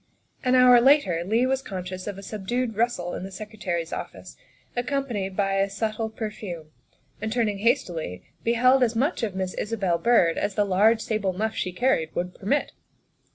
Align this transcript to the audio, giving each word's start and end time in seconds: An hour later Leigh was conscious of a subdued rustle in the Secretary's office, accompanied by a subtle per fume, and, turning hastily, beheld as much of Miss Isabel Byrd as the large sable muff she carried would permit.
An 0.43 0.55
hour 0.55 0.81
later 0.81 1.23
Leigh 1.23 1.45
was 1.45 1.61
conscious 1.61 2.07
of 2.07 2.17
a 2.17 2.23
subdued 2.23 2.75
rustle 2.75 3.13
in 3.13 3.21
the 3.21 3.29
Secretary's 3.29 3.93
office, 3.93 4.35
accompanied 4.75 5.37
by 5.37 5.53
a 5.57 5.69
subtle 5.69 6.09
per 6.09 6.31
fume, 6.31 6.71
and, 7.21 7.31
turning 7.31 7.59
hastily, 7.59 8.23
beheld 8.43 8.81
as 8.81 8.95
much 8.95 9.21
of 9.21 9.35
Miss 9.35 9.53
Isabel 9.53 9.99
Byrd 9.99 10.39
as 10.39 10.55
the 10.55 10.65
large 10.65 11.01
sable 11.01 11.33
muff 11.33 11.53
she 11.53 11.71
carried 11.71 12.15
would 12.15 12.33
permit. 12.33 12.71